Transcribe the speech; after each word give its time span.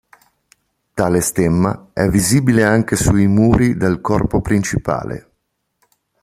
Tale 0.95 1.21
stemma 1.21 1.91
è 1.93 2.07
visibile 2.07 2.63
anche 2.63 2.95
sui 2.95 3.27
muri 3.27 3.77
del 3.77 4.01
corpo 4.01 4.41
principale. 4.41 5.29